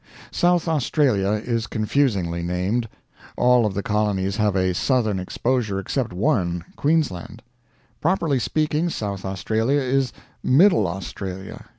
[0.31, 2.89] South Australia is confusingly named.
[3.37, 7.43] All of the colonies have a southern exposure except one Queensland.
[8.01, 10.11] Properly speaking, South Australia is
[10.41, 11.65] middle Australia.